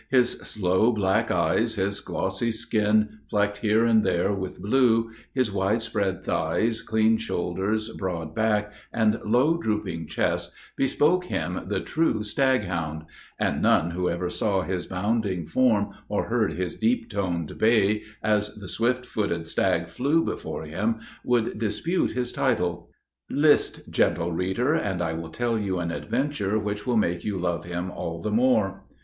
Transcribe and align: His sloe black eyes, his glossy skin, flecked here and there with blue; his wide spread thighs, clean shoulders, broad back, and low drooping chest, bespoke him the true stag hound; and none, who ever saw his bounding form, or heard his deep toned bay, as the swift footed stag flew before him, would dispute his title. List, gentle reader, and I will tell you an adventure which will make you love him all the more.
His 0.09 0.39
sloe 0.39 0.91
black 0.91 1.29
eyes, 1.29 1.75
his 1.75 1.99
glossy 1.99 2.51
skin, 2.51 3.19
flecked 3.29 3.57
here 3.57 3.85
and 3.85 4.03
there 4.03 4.33
with 4.33 4.59
blue; 4.59 5.11
his 5.31 5.51
wide 5.51 5.83
spread 5.83 6.23
thighs, 6.23 6.81
clean 6.81 7.17
shoulders, 7.17 7.87
broad 7.89 8.33
back, 8.33 8.73
and 8.91 9.19
low 9.23 9.57
drooping 9.57 10.07
chest, 10.07 10.53
bespoke 10.75 11.25
him 11.25 11.65
the 11.67 11.81
true 11.81 12.23
stag 12.23 12.63
hound; 12.63 13.03
and 13.37 13.61
none, 13.61 13.91
who 13.91 14.09
ever 14.09 14.27
saw 14.27 14.63
his 14.63 14.87
bounding 14.87 15.45
form, 15.45 15.89
or 16.09 16.29
heard 16.29 16.53
his 16.53 16.73
deep 16.79 17.07
toned 17.07 17.55
bay, 17.59 18.01
as 18.23 18.55
the 18.55 18.67
swift 18.67 19.05
footed 19.05 19.47
stag 19.47 19.87
flew 19.87 20.23
before 20.25 20.63
him, 20.63 20.95
would 21.23 21.59
dispute 21.59 22.13
his 22.13 22.33
title. 22.33 22.89
List, 23.29 23.87
gentle 23.91 24.31
reader, 24.31 24.73
and 24.73 24.99
I 24.99 25.13
will 25.13 25.29
tell 25.29 25.59
you 25.59 25.77
an 25.77 25.91
adventure 25.91 26.57
which 26.57 26.87
will 26.87 26.97
make 26.97 27.23
you 27.23 27.37
love 27.37 27.65
him 27.65 27.91
all 27.91 28.19
the 28.19 28.31
more. 28.31 28.85